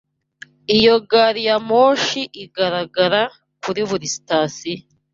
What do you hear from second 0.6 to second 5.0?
Iyo gari ya moshi ihagarara kuri buri sitasiyo.